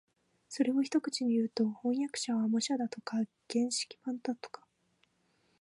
[0.49, 3.17] それを一口にいうと、飜訳者は模写だとか
[3.53, 4.65] 原色版だとか